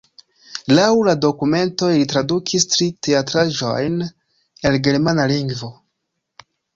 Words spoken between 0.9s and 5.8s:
la dokumentoj li tradukis tri teatraĵojn el germana lingvo.